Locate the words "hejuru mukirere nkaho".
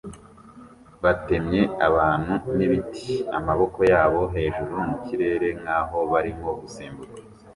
4.35-5.97